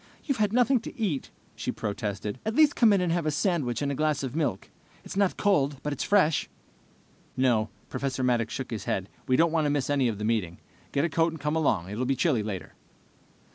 "You've 0.23 0.39
had 0.39 0.51
nothing 0.51 0.79
to 0.79 0.99
eat," 0.99 1.29
she 1.55 1.71
protested. 1.71 2.39
"At 2.43 2.55
least 2.55 2.75
come 2.75 2.91
in 2.91 3.01
and 3.01 3.11
have 3.11 3.27
a 3.27 3.29
sandwich 3.29 3.83
and 3.83 3.91
a 3.91 3.93
glass 3.93 4.23
of 4.23 4.35
milk. 4.35 4.71
It's 5.05 5.15
not 5.15 5.37
cold, 5.37 5.77
but 5.83 5.93
it's 5.93 6.03
fresh." 6.03 6.49
"No." 7.37 7.69
Professor 7.87 8.23
Maddox 8.23 8.51
shook 8.51 8.71
his 8.71 8.85
head. 8.85 9.09
"We 9.27 9.35
don't 9.35 9.51
want 9.51 9.65
to 9.65 9.69
miss 9.69 9.91
any 9.91 10.07
of 10.07 10.17
the 10.17 10.25
meeting. 10.25 10.57
Get 10.91 11.05
a 11.05 11.07
coat 11.09 11.33
and 11.33 11.39
come 11.39 11.55
along. 11.55 11.87
It 11.91 11.99
will 11.99 12.05
be 12.07 12.15
chilly 12.15 12.41
later." 12.41 12.73